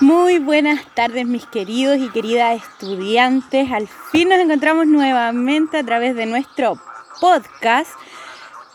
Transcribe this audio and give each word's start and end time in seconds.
Muy 0.00 0.38
buenas 0.38 0.84
tardes 0.94 1.26
mis 1.26 1.46
queridos 1.46 1.98
y 1.98 2.10
queridas 2.10 2.62
estudiantes. 2.62 3.72
Al 3.72 3.88
fin 4.12 4.28
nos 4.28 4.38
encontramos 4.38 4.86
nuevamente 4.86 5.78
a 5.78 5.84
través 5.84 6.14
de 6.14 6.26
nuestro 6.26 6.78
podcast 7.20 7.90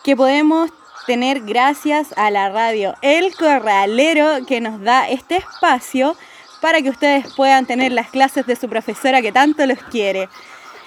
que 0.04 0.14
podemos 0.14 0.70
tener 1.06 1.40
gracias 1.40 2.12
a 2.18 2.30
la 2.30 2.50
radio 2.50 2.94
El 3.00 3.34
Corralero 3.34 4.44
que 4.46 4.60
nos 4.60 4.80
da 4.82 5.08
este 5.08 5.36
espacio 5.36 6.16
para 6.62 6.80
que 6.80 6.88
ustedes 6.88 7.26
puedan 7.34 7.66
tener 7.66 7.92
las 7.92 8.08
clases 8.08 8.46
de 8.46 8.56
su 8.56 8.68
profesora 8.68 9.20
que 9.20 9.32
tanto 9.32 9.66
los 9.66 9.78
quiere. 9.90 10.28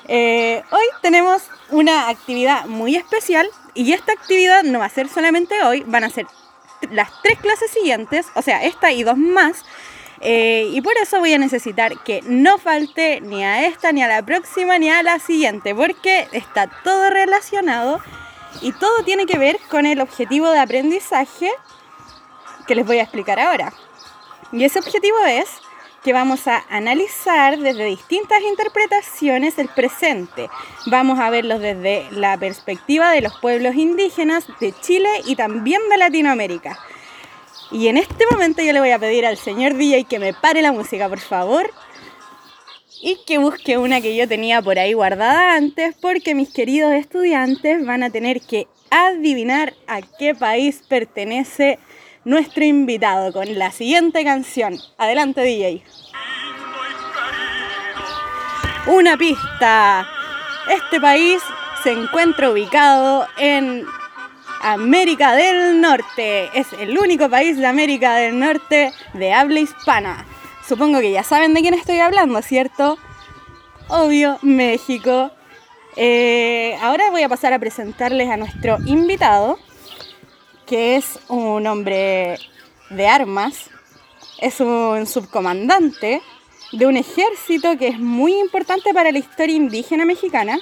Eh, 0.08 0.64
hoy 0.72 0.86
tenemos 1.02 1.44
una 1.70 2.10
actividad 2.10 2.66
muy 2.66 2.96
especial 2.96 3.48
y 3.74 3.92
esta 3.92 4.14
actividad 4.14 4.64
no 4.64 4.80
va 4.80 4.86
a 4.86 4.90
ser 4.90 5.10
solamente 5.10 5.62
hoy, 5.64 5.84
van 5.86 6.06
a 6.06 6.10
ser 6.10 6.26
las 6.92 7.10
tres 7.22 7.40
clases 7.40 7.70
siguientes, 7.72 8.28
o 8.36 8.42
sea, 8.42 8.64
esta 8.64 8.92
y 8.94 9.04
dos 9.04 9.18
más 9.18 9.66
eh, 10.22 10.70
y 10.72 10.82
por 10.82 10.94
eso 10.98 11.20
voy 11.20 11.34
a 11.34 11.38
necesitar 11.38 12.00
que 12.04 12.22
no 12.24 12.58
falte 12.58 13.20
ni 13.22 13.44
a 13.44 13.68
esta, 13.68 13.92
ni 13.92 14.02
a 14.02 14.08
la 14.08 14.24
próxima, 14.24 14.80
ni 14.80 14.90
a 14.90 15.04
la 15.04 15.20
siguiente, 15.20 15.76
porque 15.76 16.28
está 16.32 16.68
todo 16.84 17.10
relacionado 17.10 18.00
y 18.62 18.72
todo 18.72 19.04
tiene 19.04 19.26
que 19.26 19.38
ver 19.38 19.60
con 19.70 19.86
el 19.86 20.00
objetivo 20.00 20.50
de 20.50 20.60
aprendizaje 20.60 21.52
que 22.66 22.76
les 22.76 22.86
voy 22.86 23.00
a 23.00 23.04
explicar 23.04 23.40
ahora. 23.40 23.74
Y 24.52 24.64
ese 24.64 24.80
objetivo 24.80 25.18
es 25.28 25.50
que 26.05 26.14
vamos 26.14 26.48
a 26.48 26.64
analizar 26.70 27.58
desde 27.58 27.84
distintas 27.84 28.40
interpretaciones 28.44 29.58
el 29.58 29.70
presente. 29.70 30.52
Vamos 30.85 31.18
a 31.18 31.32
verlos 31.32 31.60
desde 31.60 32.05
la 32.12 32.38
perspectiva 32.38 33.12
de 33.12 33.21
los 33.21 33.34
pueblos 33.40 33.74
indígenas 33.74 34.46
de 34.60 34.71
Chile 34.82 35.10
y 35.26 35.35
también 35.35 35.82
de 35.90 35.98
Latinoamérica. 35.98 36.77
Y 37.71 37.88
en 37.88 37.98
este 37.98 38.24
momento 38.30 38.62
yo 38.62 38.71
le 38.71 38.82
voy 38.82 38.91
a 38.91 38.99
pedir 38.99 39.26
al 39.26 39.35
señor 39.35 39.74
DJ 39.74 40.04
que 40.04 40.20
me 40.20 40.35
pare 40.35 40.62
la 40.62 40.71
música, 40.71 41.10
por 41.10 41.20
favor. 41.20 41.71
Y 43.02 43.18
que 43.26 43.40
busque 43.40 43.80
una 43.80 43.99
que 43.99 44.15
yo 44.15 44.27
tenía 44.27 44.62
por 44.62 44.77
ahí 44.77 44.93
guardada 44.93 45.55
antes, 45.55 45.96
porque 45.99 46.35
mis 46.35 46.54
queridos 46.54 46.93
estudiantes 46.93 47.84
van 47.84 48.04
a 48.04 48.12
tener 48.12 48.41
que 48.41 48.68
adivinar 48.91 49.74
a 49.87 50.02
qué 50.04 50.35
país 50.35 50.84
pertenece 50.87 51.80
nuestro 52.26 52.65
invitado 52.65 53.31
con 53.31 53.57
la 53.57 53.71
siguiente 53.71 54.23
canción. 54.23 54.77
Adelante 54.98 55.41
DJ. 55.41 55.84
Una 58.87 59.15
pista. 59.15 60.07
Este 60.70 60.99
país 60.99 61.41
se 61.84 61.91
encuentra 61.91 62.49
ubicado 62.49 63.27
en 63.37 63.85
América 64.62 65.34
del 65.34 65.79
Norte. 65.79 66.50
Es 66.53 66.73
el 66.73 66.97
único 66.97 67.29
país 67.29 67.57
de 67.57 67.68
América 67.68 68.16
del 68.16 68.40
Norte 68.40 68.91
de 69.13 69.34
habla 69.34 69.59
hispana. 69.59 70.25
Supongo 70.68 71.00
que 71.00 71.12
ya 71.12 71.23
saben 71.23 71.53
de 71.53 71.62
quién 71.62 71.75
estoy 71.75 72.00
hablando, 72.00 72.41
¿cierto? 72.41 72.97
Obvio, 73.88 74.40
México. 74.41 75.31
Eh, 75.96 76.75
ahora 76.81 77.12
voy 77.12 77.22
a 77.22 77.29
pasar 77.29 77.53
a 77.53 77.59
presentarles 77.59 78.29
a 78.29 78.38
nuestro 78.38 78.78
invitado, 78.85 79.59
que 80.66 80.96
es 80.96 81.19
un 81.28 81.66
hombre 81.68 82.38
de 82.90 83.08
armas, 83.08 83.69
es 84.40 84.59
un 84.59 85.06
subcomandante 85.06 86.22
de 86.72 86.85
un 86.85 86.97
ejército 86.97 87.78
que 87.78 87.88
es 87.88 88.00
muy 88.00 88.38
importante 88.40 88.94
para 88.94 89.12
la 89.12 89.19
historia 89.19 89.56
indígena 89.56 90.06
mexicana 90.06 90.59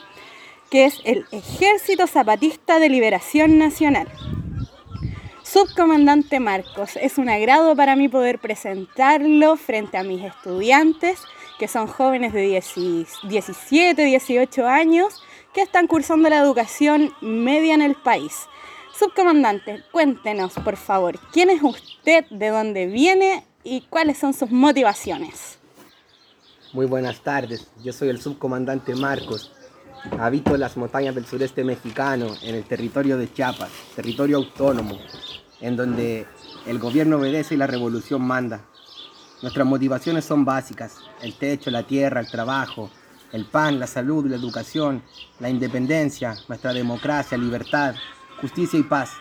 que 0.73 0.85
es 0.85 1.01
el 1.05 1.27
Ejército 1.31 2.07
Zapatista 2.07 2.79
de 2.79 2.89
Liberación 2.89 3.59
Nacional. 3.59 4.07
Subcomandante 5.43 6.39
Marcos, 6.39 6.95
es 6.95 7.19
un 7.19 7.29
agrado 7.29 7.75
para 7.75 7.95
mí 7.95 8.09
poder 8.09 8.39
presentarlo 8.39 9.55
frente 9.55 9.99
a 9.99 10.03
mis 10.03 10.23
estudiantes, 10.23 11.21
que 11.59 11.67
son 11.67 11.85
jóvenes 11.85 12.33
de 12.33 12.59
17, 13.21 14.03
18 14.03 14.67
años, 14.67 15.23
que 15.53 15.61
están 15.61 15.85
cursando 15.85 16.27
la 16.27 16.39
educación 16.39 17.13
media 17.21 17.75
en 17.75 17.83
el 17.83 17.93
país. 17.93 18.47
Subcomandante, 18.97 19.83
cuéntenos, 19.91 20.53
por 20.53 20.77
favor, 20.77 21.19
quién 21.31 21.49
es 21.49 21.63
usted, 21.63 22.25
de 22.29 22.49
dónde 22.49 22.85
viene 22.85 23.43
y 23.63 23.81
cuáles 23.81 24.19
son 24.19 24.33
sus 24.33 24.51
motivaciones. 24.51 25.57
Muy 26.73 26.85
buenas 26.85 27.21
tardes, 27.21 27.67
yo 27.83 27.91
soy 27.91 28.09
el 28.09 28.21
subcomandante 28.21 28.95
Marcos, 28.95 29.51
Habito 30.19 30.53
en 30.53 30.59
las 30.59 30.75
montañas 30.75 31.15
del 31.15 31.25
sureste 31.25 31.63
mexicano, 31.63 32.27
en 32.41 32.55
el 32.55 32.65
territorio 32.65 33.17
de 33.17 33.31
Chiapas, 33.31 33.69
territorio 33.95 34.37
autónomo, 34.37 34.99
en 35.61 35.77
donde 35.77 36.27
el 36.67 36.77
gobierno 36.77 37.17
obedece 37.17 37.55
y 37.55 37.57
la 37.57 37.67
revolución 37.67 38.21
manda. 38.21 38.65
Nuestras 39.41 39.65
motivaciones 39.65 40.25
son 40.25 40.43
básicas, 40.43 40.97
el 41.21 41.35
techo, 41.35 41.71
la 41.71 41.83
tierra, 41.83 42.19
el 42.19 42.29
trabajo, 42.29 42.89
el 43.31 43.45
pan, 43.45 43.79
la 43.79 43.87
salud, 43.87 44.25
la 44.27 44.35
educación, 44.35 45.01
la 45.39 45.49
independencia, 45.49 46.35
nuestra 46.49 46.73
democracia, 46.73 47.37
libertad, 47.37 47.95
justicia 48.43 48.77
y 48.77 48.83
paz. 48.83 49.13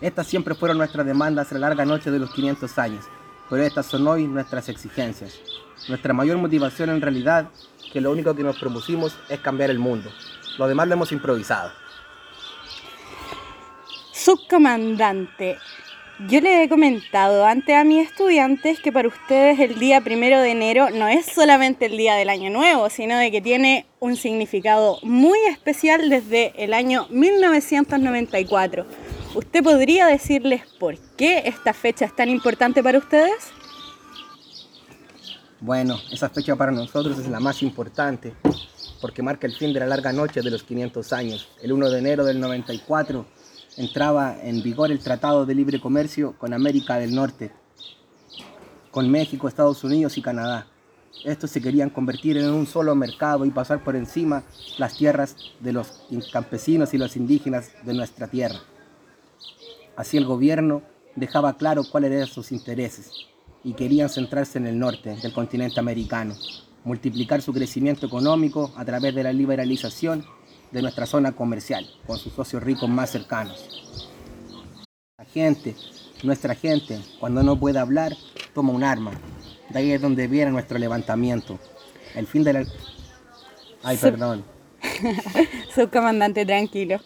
Estas 0.00 0.26
siempre 0.26 0.54
fueron 0.54 0.78
nuestras 0.78 1.04
demandas 1.04 1.50
a 1.50 1.54
la 1.56 1.68
larga 1.68 1.84
noche 1.84 2.10
de 2.10 2.18
los 2.18 2.30
500 2.30 2.78
años, 2.78 3.04
pero 3.50 3.62
estas 3.62 3.84
son 3.84 4.06
hoy 4.08 4.26
nuestras 4.26 4.70
exigencias. 4.70 5.38
Nuestra 5.86 6.14
mayor 6.14 6.38
motivación 6.38 6.88
en 6.88 7.02
realidad 7.02 7.50
que 7.92 8.00
lo 8.00 8.10
único 8.10 8.34
que 8.34 8.42
nos 8.42 8.58
propusimos 8.58 9.18
es 9.28 9.38
cambiar 9.40 9.68
el 9.68 9.78
mundo. 9.78 10.10
Lo 10.56 10.66
demás 10.66 10.88
lo 10.88 10.94
hemos 10.94 11.12
improvisado. 11.12 11.72
Subcomandante, 14.12 15.58
yo 16.28 16.40
le 16.40 16.62
he 16.62 16.68
comentado 16.68 17.46
antes 17.46 17.74
a 17.74 17.84
mis 17.84 18.06
estudiantes 18.06 18.78
que 18.80 18.92
para 18.92 19.08
ustedes 19.08 19.58
el 19.58 19.78
día 19.78 20.02
primero 20.02 20.40
de 20.40 20.50
enero 20.50 20.90
no 20.90 21.08
es 21.08 21.24
solamente 21.24 21.86
el 21.86 21.96
día 21.96 22.14
del 22.14 22.28
año 22.28 22.50
nuevo, 22.50 22.90
sino 22.90 23.16
de 23.16 23.30
que 23.30 23.40
tiene 23.40 23.86
un 24.00 24.16
significado 24.16 24.98
muy 25.02 25.38
especial 25.48 26.10
desde 26.10 26.52
el 26.62 26.74
año 26.74 27.06
1994. 27.10 28.84
¿Usted 29.34 29.62
podría 29.62 30.06
decirles 30.06 30.62
por 30.78 30.98
qué 31.16 31.44
esta 31.46 31.72
fecha 31.72 32.04
es 32.04 32.14
tan 32.14 32.28
importante 32.28 32.82
para 32.82 32.98
ustedes? 32.98 33.52
Bueno, 35.60 35.98
esa 36.12 36.28
fecha 36.28 36.54
para 36.54 36.72
nosotros 36.72 37.18
es 37.18 37.28
la 37.28 37.40
más 37.40 37.62
importante 37.62 38.34
porque 39.00 39.22
marca 39.22 39.46
el 39.46 39.54
fin 39.54 39.72
de 39.72 39.80
la 39.80 39.86
larga 39.86 40.12
noche 40.12 40.42
de 40.42 40.50
los 40.50 40.64
500 40.64 41.12
años. 41.14 41.48
El 41.62 41.72
1 41.72 41.90
de 41.90 41.98
enero 41.98 42.24
del 42.24 42.40
94 42.40 43.24
entraba 43.76 44.36
en 44.42 44.62
vigor 44.62 44.90
el 44.90 44.98
Tratado 44.98 45.46
de 45.46 45.54
Libre 45.54 45.80
Comercio 45.80 46.34
con 46.38 46.52
América 46.52 46.96
del 46.96 47.14
Norte, 47.14 47.52
con 48.90 49.10
México, 49.10 49.48
Estados 49.48 49.84
Unidos 49.84 50.18
y 50.18 50.22
Canadá. 50.22 50.66
Estos 51.24 51.50
se 51.50 51.60
querían 51.60 51.90
convertir 51.90 52.36
en 52.36 52.50
un 52.50 52.66
solo 52.66 52.94
mercado 52.94 53.44
y 53.44 53.50
pasar 53.50 53.84
por 53.84 53.96
encima 53.96 54.42
las 54.78 54.96
tierras 54.96 55.36
de 55.60 55.72
los 55.72 56.02
campesinos 56.32 56.94
y 56.94 56.98
los 56.98 57.16
indígenas 57.16 57.72
de 57.84 57.94
nuestra 57.94 58.28
tierra. 58.28 58.60
Así 59.96 60.16
el 60.16 60.24
gobierno 60.24 60.82
dejaba 61.16 61.56
claro 61.56 61.84
cuáles 61.84 62.12
eran 62.12 62.26
sus 62.26 62.52
intereses 62.52 63.12
y 63.62 63.74
querían 63.74 64.08
centrarse 64.08 64.58
en 64.58 64.66
el 64.66 64.78
norte 64.78 65.16
del 65.16 65.32
continente 65.32 65.80
americano, 65.80 66.34
multiplicar 66.84 67.42
su 67.42 67.52
crecimiento 67.52 68.06
económico 68.06 68.72
a 68.76 68.84
través 68.84 69.14
de 69.14 69.22
la 69.22 69.32
liberalización 69.32 70.24
de 70.70 70.82
nuestra 70.82 71.06
zona 71.06 71.32
comercial 71.32 71.86
con 72.06 72.18
sus 72.18 72.32
socios 72.32 72.62
ricos 72.62 72.88
más 72.88 73.10
cercanos. 73.10 74.06
La 75.18 75.24
gente, 75.24 75.74
nuestra 76.22 76.54
gente, 76.54 76.98
cuando 77.18 77.42
no 77.42 77.58
puede 77.58 77.78
hablar, 77.78 78.16
toma 78.54 78.72
un 78.72 78.84
arma. 78.84 79.12
De 79.68 79.78
ahí 79.78 79.92
es 79.92 80.00
donde 80.00 80.26
viene 80.26 80.50
nuestro 80.50 80.78
levantamiento. 80.78 81.58
El 82.14 82.26
fin 82.26 82.44
de 82.44 82.52
la... 82.52 82.64
Ay, 83.82 83.96
perdón. 83.96 84.44
Subcomandante, 85.74 86.44
tranquilo. 86.44 87.00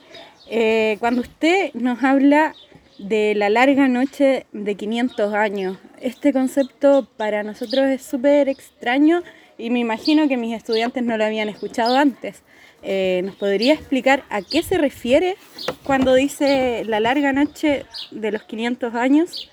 Eh, 0.48 0.96
cuando 1.00 1.20
usted 1.20 1.72
nos 1.74 2.02
habla 2.02 2.54
de 2.98 3.34
la 3.34 3.50
larga 3.50 3.88
noche 3.88 4.46
de 4.52 4.74
500 4.76 5.34
años. 5.34 5.78
Este 6.00 6.32
concepto 6.32 7.08
para 7.16 7.42
nosotros 7.42 7.86
es 7.86 8.02
súper 8.02 8.48
extraño 8.48 9.22
y 9.58 9.70
me 9.70 9.80
imagino 9.80 10.28
que 10.28 10.36
mis 10.36 10.54
estudiantes 10.54 11.02
no 11.02 11.16
lo 11.16 11.24
habían 11.24 11.48
escuchado 11.48 11.96
antes. 11.96 12.42
Eh, 12.86 13.22
¿Nos 13.24 13.34
podría 13.36 13.72
explicar 13.72 14.24
a 14.28 14.42
qué 14.42 14.62
se 14.62 14.76
refiere 14.76 15.36
cuando 15.84 16.12
dice 16.12 16.84
la 16.84 17.00
larga 17.00 17.32
noche 17.32 17.86
de 18.10 18.30
los 18.30 18.42
500 18.42 18.94
años? 18.94 19.50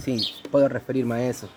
Sí, 0.00 0.20
puedo 0.52 0.68
referirme 0.68 1.16
a 1.16 1.28
eso. 1.28 1.48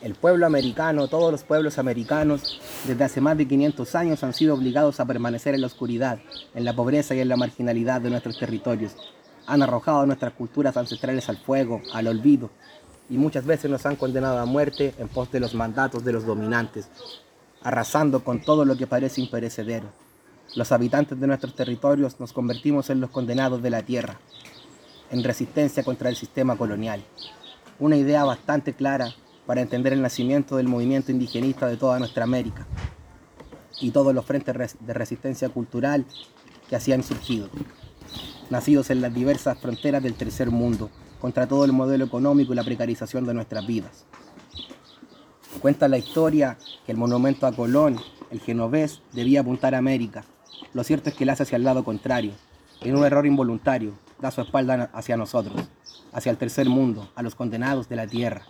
El 0.00 0.16
pueblo 0.16 0.46
americano, 0.46 1.06
todos 1.06 1.30
los 1.30 1.44
pueblos 1.44 1.78
americanos, 1.78 2.60
desde 2.84 3.04
hace 3.04 3.20
más 3.20 3.38
de 3.38 3.46
500 3.46 3.94
años 3.94 4.24
han 4.24 4.32
sido 4.32 4.54
obligados 4.54 4.98
a 4.98 5.06
permanecer 5.06 5.54
en 5.54 5.60
la 5.60 5.68
oscuridad, 5.68 6.18
en 6.52 6.64
la 6.64 6.74
pobreza 6.74 7.14
y 7.14 7.20
en 7.20 7.28
la 7.28 7.36
marginalidad 7.36 8.00
de 8.00 8.10
nuestros 8.10 8.36
territorios. 8.36 8.96
Han 9.46 9.62
arrojado 9.62 10.04
nuestras 10.06 10.32
culturas 10.32 10.76
ancestrales 10.76 11.28
al 11.28 11.36
fuego, 11.36 11.82
al 11.92 12.08
olvido, 12.08 12.50
y 13.08 13.16
muchas 13.16 13.46
veces 13.46 13.70
nos 13.70 13.86
han 13.86 13.94
condenado 13.94 14.38
a 14.38 14.44
muerte 14.44 14.92
en 14.98 15.06
pos 15.06 15.30
de 15.30 15.38
los 15.38 15.54
mandatos 15.54 16.04
de 16.04 16.12
los 16.12 16.26
dominantes, 16.26 16.88
arrasando 17.64 18.24
con 18.24 18.40
todo 18.40 18.64
lo 18.64 18.76
que 18.76 18.86
parece 18.86 19.20
imperecedero. 19.20 19.88
Los 20.54 20.72
habitantes 20.72 21.18
de 21.18 21.26
nuestros 21.26 21.54
territorios 21.54 22.20
nos 22.20 22.32
convertimos 22.32 22.90
en 22.90 23.00
los 23.00 23.10
condenados 23.10 23.62
de 23.62 23.70
la 23.70 23.82
tierra, 23.82 24.18
en 25.10 25.24
resistencia 25.24 25.82
contra 25.82 26.08
el 26.08 26.16
sistema 26.16 26.56
colonial. 26.56 27.02
Una 27.78 27.96
idea 27.96 28.24
bastante 28.24 28.74
clara 28.74 29.14
para 29.46 29.60
entender 29.60 29.92
el 29.92 30.02
nacimiento 30.02 30.56
del 30.56 30.68
movimiento 30.68 31.10
indigenista 31.10 31.66
de 31.66 31.76
toda 31.76 31.98
nuestra 31.98 32.24
América 32.24 32.66
y 33.80 33.90
todos 33.90 34.14
los 34.14 34.24
frentes 34.24 34.76
de 34.78 34.94
resistencia 34.94 35.48
cultural 35.48 36.04
que 36.68 36.76
así 36.76 36.92
han 36.92 37.02
surgido, 37.02 37.48
nacidos 38.50 38.90
en 38.90 39.00
las 39.00 39.12
diversas 39.12 39.58
fronteras 39.58 40.02
del 40.02 40.14
tercer 40.14 40.50
mundo, 40.50 40.90
contra 41.20 41.46
todo 41.46 41.64
el 41.64 41.72
modelo 41.72 42.04
económico 42.04 42.52
y 42.52 42.56
la 42.56 42.64
precarización 42.64 43.24
de 43.24 43.34
nuestras 43.34 43.66
vidas. 43.66 44.04
Cuenta 45.60 45.88
la 45.88 45.98
historia 45.98 46.56
que 46.84 46.92
el 46.92 46.98
monumento 46.98 47.46
a 47.46 47.52
Colón, 47.52 47.98
el 48.30 48.40
genovés, 48.40 49.00
debía 49.12 49.40
apuntar 49.40 49.74
a 49.74 49.78
América. 49.78 50.24
Lo 50.74 50.82
cierto 50.82 51.10
es 51.10 51.14
que 51.14 51.24
él 51.24 51.30
hace 51.30 51.44
hacia 51.44 51.56
el 51.56 51.64
lado 51.64 51.84
contrario, 51.84 52.32
en 52.80 52.96
un 52.96 53.04
error 53.04 53.26
involuntario, 53.26 53.92
da 54.20 54.30
su 54.30 54.40
espalda 54.40 54.90
hacia 54.92 55.16
nosotros, 55.16 55.68
hacia 56.12 56.30
el 56.30 56.38
tercer 56.38 56.68
mundo, 56.68 57.10
a 57.14 57.22
los 57.22 57.34
condenados 57.34 57.88
de 57.88 57.96
la 57.96 58.06
tierra. 58.06 58.42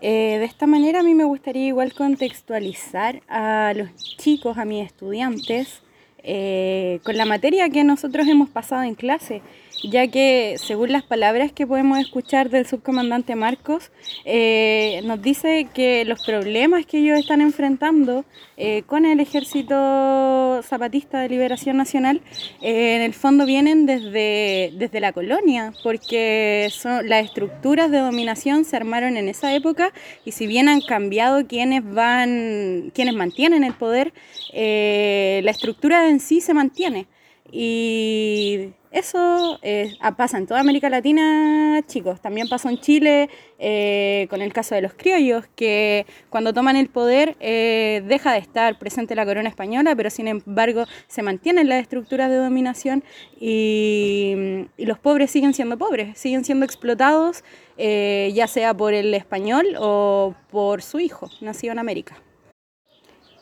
Eh, 0.00 0.38
de 0.38 0.44
esta 0.44 0.66
manera 0.66 1.00
a 1.00 1.02
mí 1.02 1.14
me 1.14 1.24
gustaría 1.24 1.66
igual 1.66 1.94
contextualizar 1.94 3.22
a 3.26 3.72
los 3.74 3.94
chicos, 4.18 4.58
a 4.58 4.64
mis 4.64 4.84
estudiantes, 4.84 5.82
eh, 6.18 7.00
con 7.04 7.16
la 7.16 7.24
materia 7.24 7.68
que 7.70 7.84
nosotros 7.84 8.28
hemos 8.28 8.48
pasado 8.48 8.82
en 8.82 8.94
clase 8.94 9.42
ya 9.82 10.06
que 10.08 10.56
según 10.58 10.92
las 10.92 11.02
palabras 11.02 11.52
que 11.52 11.66
podemos 11.66 11.98
escuchar 11.98 12.50
del 12.50 12.66
subcomandante 12.66 13.34
Marcos, 13.34 13.90
eh, 14.24 15.00
nos 15.04 15.20
dice 15.20 15.68
que 15.74 16.04
los 16.04 16.24
problemas 16.24 16.86
que 16.86 16.98
ellos 16.98 17.18
están 17.18 17.40
enfrentando 17.40 18.24
eh, 18.56 18.82
con 18.86 19.04
el 19.04 19.20
ejército 19.20 20.62
zapatista 20.62 21.20
de 21.20 21.28
liberación 21.28 21.76
nacional, 21.76 22.22
eh, 22.62 22.96
en 22.96 23.02
el 23.02 23.14
fondo 23.14 23.46
vienen 23.46 23.86
desde, 23.86 24.72
desde 24.76 25.00
la 25.00 25.12
colonia, 25.12 25.72
porque 25.82 26.68
son, 26.70 27.08
las 27.08 27.24
estructuras 27.24 27.90
de 27.90 27.98
dominación 27.98 28.64
se 28.64 28.76
armaron 28.76 29.16
en 29.16 29.28
esa 29.28 29.54
época 29.54 29.92
y 30.24 30.32
si 30.32 30.46
bien 30.46 30.68
han 30.68 30.80
cambiado 30.80 31.46
quienes 31.46 31.84
van, 31.84 32.92
quienes 32.94 33.14
mantienen 33.14 33.64
el 33.64 33.74
poder, 33.74 34.12
la 34.52 35.50
estructura 35.50 36.08
en 36.08 36.20
sí 36.20 36.40
se 36.40 36.54
mantiene. 36.54 37.06
Y 37.52 38.72
eso 38.94 39.58
eh, 39.62 39.96
pasa 40.16 40.38
en 40.38 40.46
toda 40.46 40.60
América 40.60 40.88
Latina, 40.88 41.82
chicos. 41.86 42.20
También 42.20 42.48
pasó 42.48 42.68
en 42.68 42.78
Chile 42.78 43.28
eh, 43.58 44.26
con 44.30 44.40
el 44.40 44.52
caso 44.52 44.74
de 44.74 44.82
los 44.82 44.94
criollos, 44.94 45.44
que 45.56 46.06
cuando 46.30 46.52
toman 46.52 46.76
el 46.76 46.88
poder 46.88 47.36
eh, 47.40 48.02
deja 48.06 48.32
de 48.32 48.38
estar 48.38 48.78
presente 48.78 49.14
la 49.14 49.26
corona 49.26 49.48
española, 49.48 49.96
pero 49.96 50.10
sin 50.10 50.28
embargo 50.28 50.84
se 51.08 51.22
mantienen 51.22 51.68
las 51.68 51.82
estructuras 51.82 52.30
de 52.30 52.36
dominación 52.36 53.02
y, 53.40 54.66
y 54.76 54.86
los 54.86 54.98
pobres 54.98 55.30
siguen 55.30 55.54
siendo 55.54 55.76
pobres, 55.76 56.16
siguen 56.16 56.44
siendo 56.44 56.64
explotados, 56.64 57.42
ya 57.76 58.46
sea 58.46 58.74
por 58.74 58.94
el 58.94 59.12
español 59.14 59.66
o 59.78 60.34
por 60.50 60.82
su 60.82 61.00
hijo, 61.00 61.28
nacido 61.40 61.72
en 61.72 61.80
América. 61.80 62.16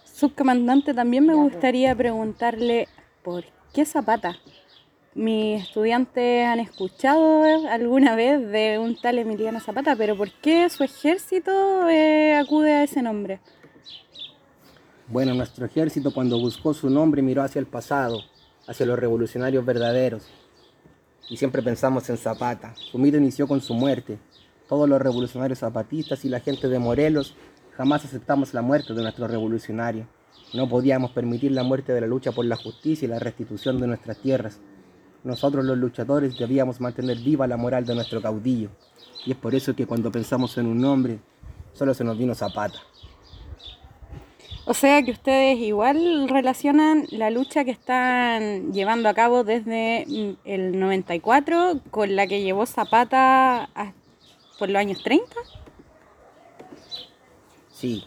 Subcomandante, 0.05 0.95
también 0.95 1.27
me 1.27 1.35
gustaría 1.35 1.95
preguntarle 1.95 2.89
por 3.23 3.45
qué 3.45 3.63
¿Qué 3.73 3.87
Zapata? 3.87 4.37
Mis 5.15 5.65
estudiantes 5.65 6.47
han 6.47 6.59
escuchado 6.59 7.45
alguna 7.69 8.17
vez 8.17 8.51
de 8.51 8.79
un 8.79 8.97
tal 8.97 9.19
Emiliano 9.19 9.61
Zapata, 9.61 9.95
pero 9.95 10.17
¿por 10.17 10.31
qué 10.31 10.71
su 10.71 10.85
ejército 10.85 11.87
eh, 11.91 12.35
acude 12.35 12.73
a 12.73 12.85
ese 12.85 13.03
nombre? 13.03 13.39
Bueno, 15.09 15.35
nuestro 15.35 15.67
ejército 15.67 16.15
cuando 16.15 16.39
buscó 16.39 16.73
su 16.73 16.89
nombre 16.89 17.21
miró 17.21 17.43
hacia 17.43 17.59
el 17.59 17.67
pasado, 17.67 18.23
hacia 18.67 18.87
los 18.87 18.99
revolucionarios 18.99 19.67
verdaderos. 19.67 20.31
Y 21.29 21.37
siempre 21.37 21.61
pensamos 21.61 22.09
en 22.09 22.17
Zapata. 22.17 22.75
Su 22.77 22.97
mito 22.97 23.19
inició 23.19 23.47
con 23.47 23.61
su 23.61 23.75
muerte. 23.75 24.19
Todos 24.67 24.89
los 24.89 25.03
revolucionarios 25.03 25.59
zapatistas 25.59 26.25
y 26.25 26.31
la 26.31 26.41
gente 26.41 26.69
de 26.69 26.79
Morelos 26.79 27.35
jamás 27.77 28.07
aceptamos 28.07 28.55
la 28.55 28.63
muerte 28.63 28.95
de 28.95 29.03
nuestro 29.03 29.29
revolucionario. 29.29 30.07
No 30.55 30.71
podíamos 30.71 31.11
permitir 31.11 31.53
la 31.53 31.65
muerte 31.65 31.93
de 31.93 32.01
la 32.01 32.07
lucha 32.07 32.33
por 32.33 32.47
la 32.47 32.57
justicia 32.57 33.05
y 33.05 33.11
la 33.11 33.19
restitución 33.19 33.79
de 33.79 33.89
nuestras 33.89 34.17
tierras. 34.17 34.59
Nosotros 35.25 35.65
los 35.65 35.79
luchadores 35.79 36.37
debíamos 36.37 36.81
mantener 36.81 37.19
viva 37.19 37.47
la 37.47 37.57
moral 37.57 37.87
de 37.87 37.95
nuestro 37.95 38.21
caudillo. 38.21 38.71
Y 39.25 39.33
es 39.33 39.37
por 39.37 39.55
eso 39.55 39.75
que 39.75 39.87
cuando 39.87 40.11
pensamos 40.11 40.59
en 40.59 40.67
un 40.67 40.81
nombre, 40.81 41.19
solo 41.75 41.95
se 41.95 42.05
nos 42.05 42.19
vino 42.19 42.35
Zapata. 42.35 42.81
O 44.65 44.75
sea 44.75 45.03
que 45.03 45.11
ustedes 45.11 45.59
igual 45.59 46.29
relacionan 46.29 47.07
la 47.11 47.31
lucha 47.31 47.65
que 47.65 47.73
están 47.73 48.73
llevando 48.73 49.09
a 49.09 49.15
cabo 49.15 49.43
desde 49.43 50.05
mm, 50.07 50.31
el 50.45 50.79
94 50.79 51.81
con 51.91 52.15
la 52.15 52.27
que 52.29 52.43
llevó 52.43 52.65
Zapata 52.67 53.69
por 54.59 54.71
los 54.71 54.79
años 54.79 55.03
30. 55.03 55.27
Sí, 57.73 58.05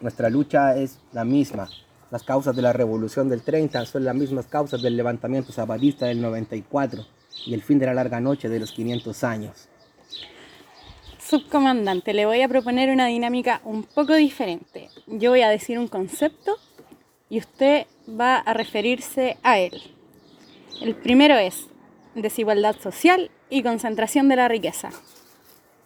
nuestra 0.00 0.28
lucha 0.28 0.76
es 0.76 0.98
la 1.12 1.24
misma. 1.24 1.68
Las 2.14 2.22
causas 2.22 2.54
de 2.54 2.62
la 2.62 2.72
revolución 2.72 3.28
del 3.28 3.42
30 3.42 3.86
son 3.86 4.04
las 4.04 4.14
mismas 4.14 4.46
causas 4.46 4.80
del 4.80 4.96
levantamiento 4.96 5.52
zapatista 5.52 6.06
del 6.06 6.22
94 6.22 7.04
y 7.44 7.54
el 7.54 7.60
fin 7.60 7.80
de 7.80 7.86
la 7.86 7.94
larga 7.94 8.20
noche 8.20 8.48
de 8.48 8.60
los 8.60 8.70
500 8.70 9.24
años. 9.24 9.68
Subcomandante, 11.18 12.14
le 12.14 12.24
voy 12.24 12.40
a 12.42 12.48
proponer 12.48 12.90
una 12.90 13.06
dinámica 13.06 13.60
un 13.64 13.82
poco 13.82 14.14
diferente. 14.14 14.90
Yo 15.08 15.30
voy 15.30 15.40
a 15.40 15.48
decir 15.48 15.76
un 15.76 15.88
concepto 15.88 16.54
y 17.28 17.40
usted 17.40 17.88
va 18.08 18.36
a 18.36 18.54
referirse 18.54 19.36
a 19.42 19.58
él. 19.58 19.82
El 20.82 20.94
primero 20.94 21.34
es 21.34 21.66
desigualdad 22.14 22.76
social 22.80 23.32
y 23.50 23.64
concentración 23.64 24.28
de 24.28 24.36
la 24.36 24.46
riqueza. 24.46 24.90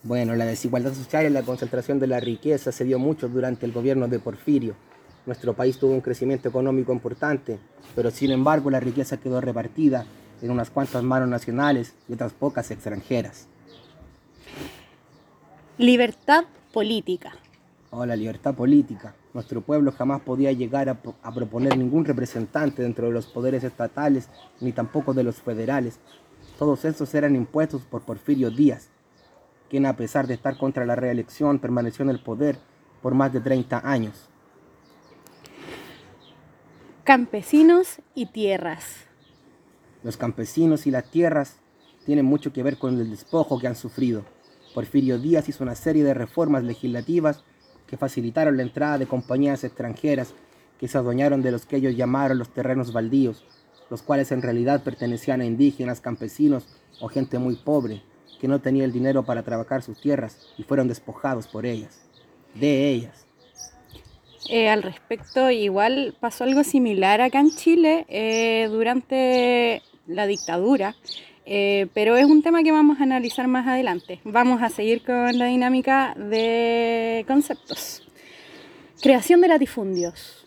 Bueno, 0.03 0.35
la 0.37 0.45
desigualdad 0.45 0.93
social 0.93 1.25
y 1.25 1.31
la 1.31 1.43
concentración 1.43 1.99
de 1.99 2.07
la 2.07 2.21
riqueza 2.21 2.71
se 2.71 2.85
dio 2.85 2.99
mucho 2.99 3.31
durante 3.31 3.65
el 3.65 3.73
gobierno 3.73 4.09
de 4.09 4.19
Porfirio. 4.19 4.77
Nuestro 5.29 5.53
país 5.53 5.79
tuvo 5.79 5.93
un 5.93 6.01
crecimiento 6.01 6.49
económico 6.49 6.91
importante, 6.91 7.59
pero 7.95 8.11
sin 8.11 8.31
embargo 8.31 8.71
la 8.71 8.81
riqueza 8.81 9.19
quedó 9.19 9.43
repartida 9.43 10.07
en 10.41 10.51
unas 10.51 10.71
cuantas 10.71 11.03
manos 11.03 11.29
nacionales 11.29 11.93
y 12.09 12.15
otras 12.15 12.33
pocas 12.33 12.71
extranjeras. 12.71 13.47
Libertad 15.77 16.45
política. 16.73 17.33
Oh, 17.91 18.07
la 18.07 18.17
libertad 18.17 18.55
política. 18.55 19.15
Nuestro 19.35 19.61
pueblo 19.61 19.93
jamás 19.93 20.23
podía 20.23 20.51
llegar 20.53 20.89
a, 20.89 20.99
a, 21.23 21.35
proponer 21.35 21.77
ningún 21.77 22.07
representante 22.07 22.81
dentro 22.81 23.09
de 23.09 23.13
los 23.13 23.27
poderes 23.27 23.65
estatales, 23.65 24.31
ni 24.63 24.73
tampoco 24.73 25.13
de 25.13 25.25
los 25.25 25.37
federales. 25.37 25.99
Todos 26.59 26.87
esos 26.87 27.15
eran 27.15 27.37
impuestos 27.37 27.83
por 27.83 28.01
Porfirio 28.01 28.51
Díaz, 28.51 28.89
quien 29.69 29.85
a 29.85 29.95
pesar 29.95 30.27
de 30.27 30.33
estar 30.33 30.57
contra 30.57 30.87
la 30.87 30.97
reelección 30.97 31.59
permaneció 31.59 32.03
en 32.03 32.09
el 32.13 32.21
poder 32.21 32.57
por 33.03 33.13
más 33.13 33.31
de 33.31 33.43
30 33.43 33.83
años. 33.85 34.31
Campesinos 37.09 38.03
y 38.15 38.27
tierras. 38.27 38.85
Los 40.03 40.19
campesinos 40.19 40.87
y 40.87 40.91
las 40.91 41.11
tierras 41.11 41.57
tienen 42.05 42.27
mucho 42.27 42.53
que 42.53 42.63
ver 42.63 42.77
con 42.77 43.01
el 43.01 43.09
despojo 43.09 43.59
que 43.59 43.67
han 43.67 43.77
sufrido. 43.77 44.27
Porfirio 44.75 45.19
Díaz 45.19 45.49
hizo 45.49 45.65
una 45.65 45.75
serie 45.75 46.05
de 46.05 46.13
reformas 46.13 46.65
legislativas 46.65 47.45
que 47.87 47.97
facilitaron 47.97 48.59
la 48.59 48.63
entrada 48.63 48.99
de 48.99 49.07
compañías 49.07 49.65
extranjeras 49.65 50.35
que 50.79 50.87
se 50.87 50.99
adueñaron 50.99 51.41
de 51.41 51.51
los 51.51 51.65
que 51.65 51.77
ellos 51.77 51.97
llamaron 51.97 52.39
los 52.39 52.51
terrenos 52.51 52.93
baldíos, 52.93 53.43
los 53.89 54.03
cuales 54.03 54.31
en 54.31 54.43
realidad 54.43 54.85
pertenecían 54.85 55.41
a 55.41 55.47
indígenas, 55.47 56.03
campesinos 56.03 56.69
o 57.01 57.09
gente 57.09 57.39
muy 57.39 57.57
pobre, 57.57 58.03
que 58.39 58.49
no 58.49 58.61
tenía 58.61 58.85
el 58.85 58.93
dinero 58.93 59.25
para 59.25 59.45
trabajar 59.45 59.83
sus 59.83 59.99
tierras 59.99 60.51
y 60.59 60.63
fueron 60.63 60.89
despojados 60.89 61.49
por 61.49 61.65
ellas, 61.65 62.03
de 62.55 62.91
ellas. 62.91 63.28
Eh, 64.49 64.71
al 64.71 64.83
respecto, 64.83 65.51
igual 65.51 66.15
pasó 66.19 66.45
algo 66.45 66.65
similar 66.65 67.21
acá 67.21 67.41
en 67.41 67.51
Chile 67.51 68.07
eh, 68.09 68.69
durante 68.71 69.83
la 70.07 70.27
dictadura, 70.27 70.97
eh, 71.45 71.87
pero 71.93 72.17
es 72.17 72.25
un 72.25 72.43
tema 72.43 72.63
que 72.63 72.73
vamos 72.73 72.99
a 72.99 73.03
analizar 73.03 73.47
más 73.47 73.67
adelante. 73.67 74.21
Vamos 74.25 74.63
a 74.63 74.71
seguir 74.71 75.05
con 75.05 75.39
la 75.39 75.47
dinámica 75.47 76.15
de 76.15 77.27
conceptos. 77.29 78.09
Creación 79.03 79.43
de 79.43 79.49
latifundios. 79.49 80.47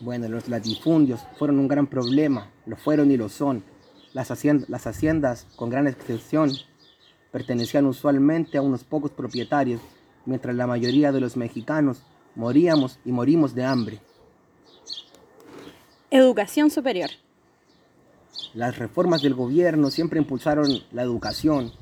Bueno, 0.00 0.28
los 0.28 0.48
latifundios 0.48 1.20
fueron 1.38 1.58
un 1.58 1.68
gran 1.68 1.86
problema, 1.86 2.50
lo 2.64 2.76
fueron 2.76 3.10
y 3.10 3.18
lo 3.18 3.28
son. 3.28 3.62
Las, 4.14 4.30
las 4.68 4.86
haciendas 4.86 5.46
con 5.56 5.68
gran 5.68 5.86
extensión 5.86 6.50
pertenecían 7.30 7.84
usualmente 7.84 8.56
a 8.56 8.62
unos 8.62 8.82
pocos 8.82 9.10
propietarios, 9.10 9.80
mientras 10.24 10.56
la 10.56 10.66
mayoría 10.66 11.12
de 11.12 11.20
los 11.20 11.36
mexicanos 11.36 12.02
moríamos 12.34 12.98
y 13.04 13.12
morimos 13.12 13.54
de 13.54 13.64
hambre. 13.64 14.00
Educación 16.10 16.70
superior. 16.70 17.10
Las 18.54 18.78
reformas 18.78 19.22
del 19.22 19.34
gobierno 19.34 19.90
siempre 19.90 20.18
impulsaron 20.18 20.68
la 20.90 21.02
educación. 21.02 21.72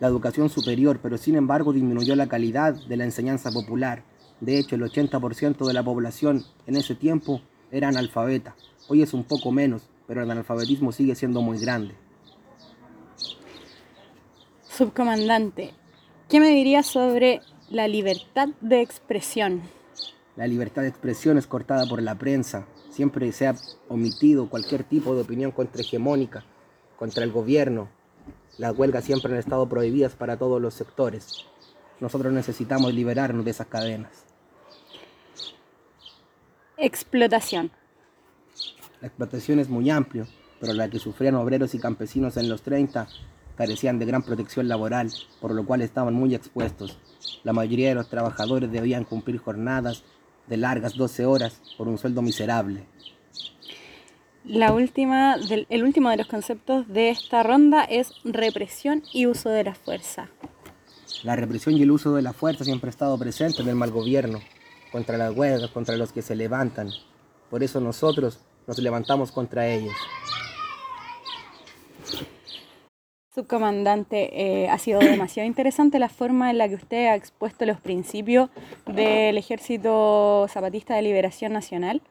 la 0.00 0.08
educación 0.08 0.48
superior, 0.48 0.98
pero 1.00 1.16
sin 1.16 1.36
embargo 1.36 1.72
disminuyó 1.72 2.16
la 2.16 2.26
calidad 2.26 2.74
de 2.74 2.96
la 2.96 3.04
enseñanza 3.04 3.52
popular. 3.52 4.02
De 4.40 4.58
hecho, 4.58 4.74
el 4.74 4.82
80% 4.82 5.64
de 5.64 5.72
la 5.72 5.84
población 5.84 6.44
en 6.66 6.74
ese 6.74 6.96
tiempo 6.96 7.40
era 7.70 7.86
analfabeta. 7.86 8.56
Hoy 8.88 9.02
es 9.02 9.14
un 9.14 9.22
poco 9.22 9.52
menos, 9.52 9.82
pero 10.08 10.22
el 10.22 10.30
analfabetismo 10.30 10.90
sigue 10.90 11.14
siendo 11.14 11.40
muy 11.40 11.58
grande. 11.58 11.94
Subcomandante, 14.68 15.72
¿qué 16.28 16.40
me 16.40 16.48
diría 16.48 16.82
sobre 16.82 17.40
la 17.72 17.88
libertad 17.88 18.48
de 18.60 18.82
expresión? 18.82 19.62
La 20.36 20.46
libertad 20.46 20.82
de 20.82 20.88
expresión 20.88 21.38
es 21.38 21.46
cortada 21.46 21.86
por 21.86 22.02
la 22.02 22.14
prensa. 22.14 22.66
Siempre 22.90 23.32
se 23.32 23.46
ha 23.46 23.54
omitido 23.88 24.50
cualquier 24.50 24.84
tipo 24.84 25.14
de 25.14 25.22
opinión 25.22 25.52
contrahegemónica, 25.52 26.44
contra 26.98 27.24
el 27.24 27.32
gobierno. 27.32 27.88
Las 28.58 28.76
huelgas 28.76 29.04
siempre 29.04 29.32
han 29.32 29.38
estado 29.38 29.66
prohibidas 29.68 30.14
para 30.14 30.36
todos 30.36 30.60
los 30.60 30.74
sectores. 30.74 31.46
Nosotros 31.98 32.30
necesitamos 32.32 32.92
liberarnos 32.92 33.44
de 33.44 33.50
esas 33.50 33.66
cadenas. 33.66 34.24
Explotación. 36.76 37.70
La 39.00 39.08
explotación 39.08 39.60
es 39.60 39.70
muy 39.70 39.88
amplio, 39.88 40.26
pero 40.60 40.74
la 40.74 40.90
que 40.90 40.98
sufrían 40.98 41.36
obreros 41.36 41.74
y 41.74 41.78
campesinos 41.78 42.36
en 42.36 42.50
los 42.50 42.60
30 42.60 43.08
carecían 43.56 43.98
de 43.98 44.06
gran 44.06 44.22
protección 44.22 44.68
laboral, 44.68 45.10
por 45.40 45.52
lo 45.52 45.64
cual 45.64 45.82
estaban 45.82 46.14
muy 46.14 46.34
expuestos. 46.34 46.98
La 47.44 47.52
mayoría 47.52 47.88
de 47.88 47.94
los 47.94 48.08
trabajadores 48.08 48.70
debían 48.70 49.04
cumplir 49.04 49.38
jornadas 49.38 50.04
de 50.46 50.56
largas 50.56 50.96
12 50.96 51.26
horas 51.26 51.60
por 51.76 51.88
un 51.88 51.98
sueldo 51.98 52.22
miserable. 52.22 52.86
La 54.44 54.72
última, 54.72 55.36
del, 55.36 55.66
el 55.70 55.84
último 55.84 56.10
de 56.10 56.16
los 56.16 56.26
conceptos 56.26 56.88
de 56.88 57.10
esta 57.10 57.44
ronda 57.44 57.84
es 57.84 58.12
represión 58.24 59.02
y 59.12 59.26
uso 59.26 59.50
de 59.50 59.64
la 59.64 59.74
fuerza. 59.74 60.28
La 61.22 61.36
represión 61.36 61.76
y 61.76 61.82
el 61.82 61.90
uso 61.92 62.14
de 62.14 62.22
la 62.22 62.32
fuerza 62.32 62.64
siempre 62.64 62.88
ha 62.88 62.90
estado 62.90 63.16
presente 63.18 63.62
en 63.62 63.68
el 63.68 63.76
mal 63.76 63.92
gobierno, 63.92 64.40
contra 64.90 65.16
las 65.16 65.36
huelgas, 65.36 65.70
contra 65.70 65.96
los 65.96 66.12
que 66.12 66.22
se 66.22 66.34
levantan. 66.34 66.90
Por 67.50 67.62
eso 67.62 67.80
nosotros 67.80 68.40
nos 68.66 68.78
levantamos 68.78 69.30
contra 69.30 69.68
ellos. 69.68 69.94
Subcomandante, 73.34 74.28
eh, 74.42 74.68
ha 74.68 74.76
sido 74.76 75.00
demasiado 75.00 75.46
interesante 75.46 75.98
la 75.98 76.10
forma 76.10 76.50
en 76.50 76.58
la 76.58 76.68
que 76.68 76.74
usted 76.74 77.06
ha 77.06 77.14
expuesto 77.14 77.64
los 77.64 77.80
principios 77.80 78.50
del 78.84 79.38
Ejército 79.38 80.46
Zapatista 80.50 80.94
de 80.94 81.02
Liberación 81.02 81.54
Nacional. 81.54 82.02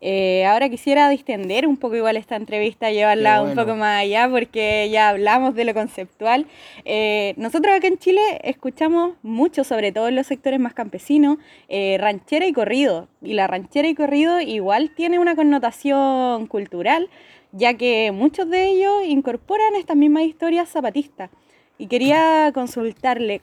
Eh, 0.00 0.44
ahora 0.44 0.68
quisiera 0.68 1.08
distender 1.08 1.66
un 1.66 1.78
poco 1.78 1.96
igual 1.96 2.16
esta 2.18 2.36
entrevista, 2.36 2.90
llevarla 2.90 3.40
un 3.42 3.54
poco 3.54 3.74
más 3.74 4.02
allá, 4.02 4.28
porque 4.28 4.90
ya 4.90 5.08
hablamos 5.08 5.54
de 5.54 5.64
lo 5.64 5.72
conceptual. 5.72 6.46
Eh, 6.84 7.32
nosotros 7.38 7.74
acá 7.74 7.86
en 7.86 7.96
Chile 7.96 8.20
escuchamos 8.42 9.14
mucho, 9.22 9.64
sobre 9.64 9.92
todo 9.92 10.08
en 10.08 10.16
los 10.16 10.26
sectores 10.26 10.60
más 10.60 10.74
campesinos, 10.74 11.38
eh, 11.68 11.96
ranchera 11.98 12.46
y 12.46 12.52
corrido. 12.52 13.08
Y 13.22 13.32
la 13.32 13.46
ranchera 13.46 13.88
y 13.88 13.94
corrido 13.94 14.40
igual 14.40 14.90
tiene 14.90 15.18
una 15.18 15.36
connotación 15.36 16.48
cultural, 16.48 17.08
ya 17.56 17.74
que 17.74 18.10
muchos 18.12 18.50
de 18.50 18.68
ellos 18.68 19.04
incorporan 19.06 19.76
estas 19.76 19.96
mismas 19.96 20.24
historias 20.24 20.68
zapatistas. 20.68 21.30
Y 21.78 21.86
quería 21.86 22.50
consultarle 22.52 23.42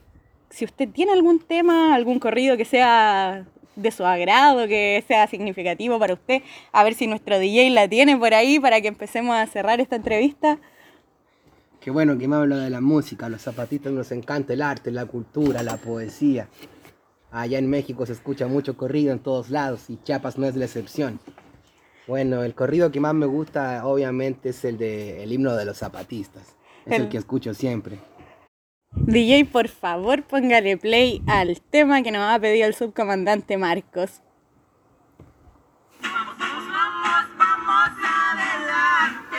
si 0.49 0.65
usted 0.65 0.89
tiene 0.89 1.13
algún 1.13 1.39
tema, 1.39 1.95
algún 1.95 2.19
corrido 2.19 2.57
que 2.57 2.65
sea 2.65 3.45
de 3.77 3.91
su 3.91 4.05
agrado, 4.05 4.67
que 4.67 5.01
sea 5.07 5.27
significativo 5.27 5.97
para 5.97 6.13
usted. 6.13 6.41
A 6.73 6.83
ver 6.83 6.93
si 6.93 7.07
nuestro 7.07 7.39
DJ 7.39 7.69
la 7.69 7.87
tiene 7.87 8.17
por 8.17 8.33
ahí 8.33 8.59
para 8.59 8.81
que 8.81 8.89
empecemos 8.89 9.33
a 9.33 9.47
cerrar 9.47 9.79
esta 9.79 9.95
entrevista. 9.95 10.59
Qué 11.79 11.89
bueno 11.89 12.17
que 12.17 12.27
me 12.27 12.35
habla 12.35 12.57
de 12.57 12.69
la 12.69 12.81
música. 12.81 13.29
Los 13.29 13.43
zapatistas 13.43 13.93
nos 13.93 14.11
encanta 14.11 14.51
el 14.53 14.61
arte, 14.61 14.91
la 14.91 15.05
cultura, 15.05 15.63
la 15.63 15.77
poesía. 15.77 16.49
Allá 17.31 17.57
en 17.57 17.69
México 17.69 18.05
se 18.05 18.11
escucha 18.11 18.47
mucho 18.47 18.75
corrido 18.75 19.13
en 19.13 19.19
todos 19.19 19.49
lados 19.49 19.89
y 19.89 19.97
Chiapas 20.03 20.37
no 20.37 20.47
es 20.47 20.57
la 20.57 20.65
excepción. 20.65 21.21
Bueno, 22.11 22.43
el 22.43 22.53
corrido 22.53 22.91
que 22.91 22.99
más 22.99 23.13
me 23.13 23.25
gusta 23.25 23.85
obviamente 23.85 24.49
es 24.49 24.65
el 24.65 24.77
de 24.77 25.23
el 25.23 25.31
himno 25.31 25.55
de 25.55 25.63
los 25.63 25.77
zapatistas. 25.77 26.57
Es 26.85 26.99
el 26.99 27.07
que 27.07 27.17
escucho 27.17 27.53
siempre. 27.53 27.99
DJ, 28.91 29.45
por 29.45 29.69
favor, 29.69 30.21
póngale 30.23 30.75
play 30.75 31.21
al 31.25 31.61
tema 31.61 32.03
que 32.03 32.11
nos 32.11 32.23
ha 32.23 32.37
pedido 32.37 32.67
el 32.67 32.75
subcomandante 32.75 33.57
Marcos. 33.57 34.19
Vamos, 36.01 36.35
vamos, 36.37 37.29
vamos 37.37 37.91
adelante. 38.03 39.37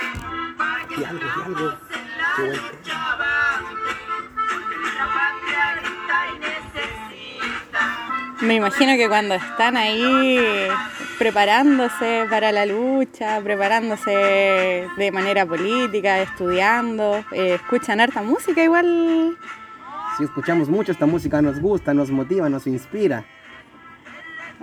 Y 0.99 1.05
algo, 1.05 1.27
y 1.27 1.41
algo. 1.45 1.75
Qué 2.37 2.43
buen 2.43 2.73
Me 8.41 8.55
imagino 8.55 8.97
que 8.97 9.09
cuando 9.09 9.35
están 9.35 9.77
ahí 9.77 10.69
preparándose 11.23 12.27
para 12.29 12.51
la 12.51 12.67
lucha, 12.67 13.41
preparándose 13.45 14.89
de 14.97 15.13
manera 15.13 15.47
política, 15.47 16.21
estudiando, 16.21 17.19
eh, 17.31 17.55
escuchan 17.55 18.01
harta 18.01 18.23
música 18.23 18.61
igual. 18.65 19.39
Si 20.19 20.25
escuchamos 20.25 20.69
mucho, 20.69 20.91
esta 20.91 21.07
música 21.07 21.41
nos 21.41 21.61
gusta, 21.61 21.95
nos 21.95 22.11
motiva, 22.11 22.49
nos 22.49 22.67
inspira. 22.67 23.25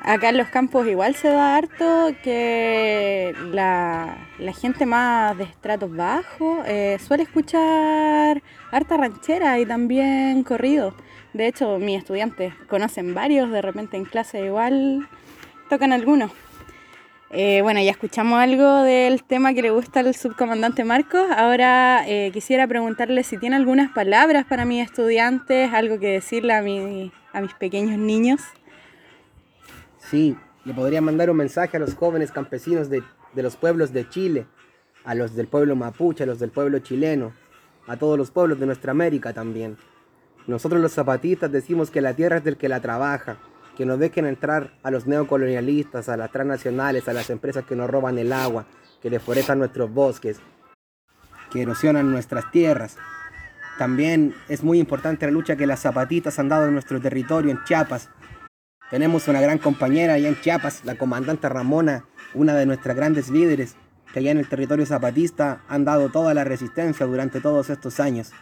Acá 0.03 0.27
en 0.27 0.37
los 0.37 0.49
campos 0.49 0.85
igual 0.85 1.15
se 1.15 1.29
da 1.29 1.55
harto 1.55 2.11
que 2.25 3.33
la, 3.53 4.17
gente 4.59 4.85
más 4.85 5.37
de 5.37 5.45
estratos 5.45 5.95
bajos 5.95 6.59
eh, 6.65 6.97
suele 6.99 7.23
escuchar 7.23 8.43
harta 8.69 8.97
ranchera 8.97 9.57
y 9.59 9.65
también 9.65 10.43
corrido. 10.43 10.93
De 11.31 11.47
hecho, 11.47 11.79
mis 11.79 11.99
estudiantes 11.99 12.53
conocen 12.67 13.13
varios, 13.13 13.49
de 13.49 13.61
repente 13.61 13.95
en 13.95 14.03
clase 14.03 14.45
igual 14.45 15.07
tocan 15.69 15.93
algunos. 15.93 16.31
Eh, 17.31 17.61
bueno, 17.61 17.79
ya 17.79 17.91
escuchamos 17.91 18.39
algo 18.39 18.81
del 18.81 19.23
tema 19.23 19.53
que 19.53 19.61
le 19.61 19.69
gusta 19.69 19.99
al 19.99 20.15
subcomandante 20.15 20.83
Marcos. 20.83 21.29
Ahora 21.37 22.03
eh, 22.07 22.31
quisiera 22.33 22.65
preguntarle 22.65 23.23
si 23.23 23.37
tiene 23.37 23.55
algunas 23.55 23.91
palabras 23.91 24.45
para 24.45 24.65
mis 24.65 24.83
estudiantes, 24.83 25.71
algo 25.71 25.99
que 25.99 26.07
decirle 26.07 26.53
a, 26.53 26.57
a 26.57 27.41
mis 27.41 27.53
pequeños 27.53 27.99
niños. 27.99 28.41
Sí, 29.99 30.35
le 30.65 30.73
podría 30.73 31.01
mandar 31.01 31.29
un 31.29 31.37
mensaje 31.37 31.77
a 31.77 31.79
los 31.79 31.93
jóvenes 31.93 32.31
campesinos 32.31 32.89
de, 32.89 33.03
de 33.33 33.43
los 33.43 33.55
pueblos 33.55 33.93
de 33.93 34.09
Chile, 34.09 34.47
a 35.05 35.13
los 35.13 35.35
del 35.35 35.47
pueblo 35.47 35.75
mapuche, 35.75 36.23
a 36.23 36.27
los 36.27 36.39
del 36.39 36.49
pueblo 36.49 36.79
chileno, 36.79 37.31
a 37.85 37.95
todos 37.95 38.17
los 38.17 38.31
pueblos 38.31 38.59
de 38.59 38.65
nuestra 38.65 38.91
América 38.91 39.33
también. 39.33 39.77
Nosotros 40.47 40.81
los 40.81 40.93
zapatistas 40.93 41.51
decimos 41.51 41.91
que 41.91 42.01
la 42.01 42.15
tierra 42.15 42.37
es 42.37 42.43
del 42.43 42.57
que 42.57 42.69
la 42.69 42.79
trabaja, 42.79 43.37
que 43.79 43.85
no 43.85 43.95
dejen 43.95 44.25
entrar 44.25 44.73
a 44.83 44.91
los 44.91 45.07
neocolonialistas, 45.07 46.09
a 46.09 46.17
las 46.17 46.33
transnacionales, 46.33 47.07
a 47.07 47.13
las 47.13 47.29
empresas 47.29 47.63
que 47.63 47.77
nos 47.77 47.89
roban 47.89 48.17
el 48.17 48.33
agua, 48.33 48.65
que 49.01 49.09
deforestan 49.09 49.57
nuestros 49.57 49.89
bosques, 49.89 50.41
que 51.49 51.61
erosionan 51.61 52.11
nuestras 52.11 52.51
tierras. 52.51 52.97
También 53.77 54.35
es 54.49 54.63
muy 54.63 54.79
importante 54.79 55.25
la 55.25 55.31
lucha 55.31 55.55
que 55.55 55.65
las 55.65 55.79
zapatistas 55.79 56.39
han 56.39 56.49
dado 56.49 56.67
en 56.67 56.73
nuestro 56.73 56.99
territorio, 56.99 57.51
en 57.51 57.63
Chiapas. 57.63 58.09
Tenemos 58.91 59.29
una 59.29 59.39
gran 59.39 59.59
compañera 59.59 60.15
allá 60.15 60.27
en 60.27 60.41
Chiapas, 60.41 60.83
la 60.83 60.95
comandante 60.95 61.47
Ramona, 61.47 62.03
una 62.33 62.55
de 62.55 62.65
nuestras 62.65 62.97
grandes 62.97 63.29
líderes, 63.29 63.77
que 64.11 64.19
allá 64.19 64.31
en 64.31 64.39
el 64.39 64.49
territorio 64.49 64.85
zapatista 64.85 65.61
han 65.69 65.85
dado 65.85 66.09
toda 66.09 66.33
la 66.33 66.43
resistencia 66.43 67.05
durante 67.05 67.39
todos 67.39 67.69
estos 67.69 68.01
años. 68.01 68.33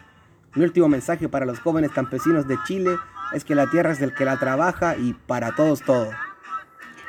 Mi 0.56 0.64
último 0.64 0.88
mensaje 0.88 1.28
para 1.28 1.46
los 1.46 1.60
jóvenes 1.60 1.92
campesinos 1.92 2.48
de 2.48 2.56
Chile 2.66 2.96
es 3.32 3.44
que 3.44 3.54
la 3.54 3.68
tierra 3.70 3.92
es 3.92 3.98
del 3.98 4.14
que 4.14 4.24
la 4.24 4.38
trabaja 4.38 4.96
y 4.96 5.14
para 5.14 5.54
todos 5.54 5.82
todo. 5.82 6.10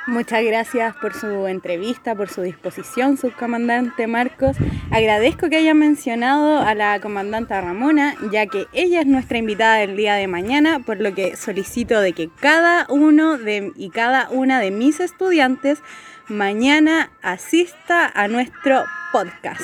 Muchas 0.09 0.43
gracias 0.43 0.95
por 0.95 1.13
su 1.13 1.45
entrevista, 1.45 2.15
por 2.15 2.29
su 2.29 2.41
disposición, 2.41 3.15
subcomandante 3.17 4.07
Marcos. 4.07 4.57
Agradezco 4.89 5.49
que 5.49 5.57
haya 5.57 5.75
mencionado 5.75 6.61
a 6.61 6.73
la 6.73 6.99
comandante 6.99 7.59
Ramona, 7.61 8.15
ya 8.31 8.47
que 8.47 8.65
ella 8.73 9.01
es 9.01 9.05
nuestra 9.05 9.37
invitada 9.37 9.75
del 9.75 9.95
día 9.95 10.15
de 10.15 10.27
mañana, 10.27 10.79
por 10.79 10.99
lo 10.99 11.13
que 11.13 11.35
solicito 11.35 12.01
de 12.01 12.13
que 12.13 12.27
cada 12.39 12.87
uno 12.89 13.37
de, 13.37 13.71
y 13.75 13.91
cada 13.91 14.29
una 14.31 14.59
de 14.59 14.71
mis 14.71 14.99
estudiantes 14.99 15.83
mañana 16.27 17.11
asista 17.21 18.11
a 18.11 18.27
nuestro 18.27 18.83
podcast. 19.11 19.61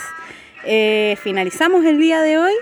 Eh, 0.63 1.17
finalizamos 1.23 1.85
el 1.85 1.99
día 1.99 2.21
de 2.21 2.37
hoy 2.37 2.53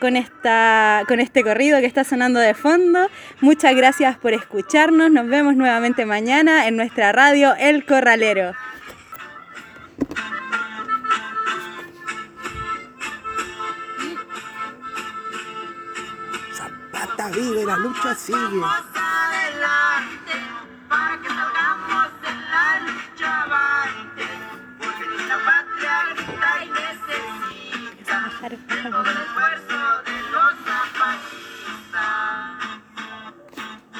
con, 0.00 0.16
esta, 0.16 1.02
con 1.08 1.20
este 1.20 1.42
corrido 1.42 1.80
que 1.80 1.86
está 1.86 2.04
sonando 2.04 2.40
de 2.40 2.54
fondo. 2.54 3.08
Muchas 3.40 3.74
gracias 3.74 4.16
por 4.18 4.32
escucharnos. 4.32 5.10
Nos 5.10 5.26
vemos 5.28 5.56
nuevamente 5.56 6.06
mañana 6.06 6.66
en 6.66 6.76
nuestra 6.76 7.12
radio 7.12 7.54
El 7.58 7.84
Corralero. 7.84 8.52
Zapata 16.52 17.28
vive, 17.30 17.64
la 17.64 17.76
lucha 17.76 18.14
sigue. 18.14 18.62
Para 28.88 29.25